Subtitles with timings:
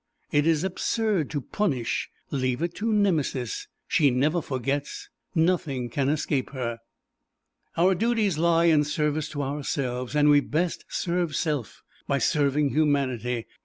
[0.31, 6.49] It is absurd to punish leave it to Nemesis she never forgets nothing can escape
[6.53, 6.79] her.
[7.77, 13.45] Our duties lie in service to ourselves, and we best serve self by serving humanity.